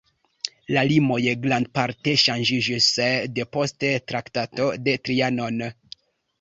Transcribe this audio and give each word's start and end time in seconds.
La 0.77 0.83
limoj 0.91 1.19
grandparte 1.43 2.15
ŝanĝiĝis 2.23 2.89
depost 3.37 3.89
Traktato 4.15 4.73
de 4.89 4.99
Trianon. 5.07 5.67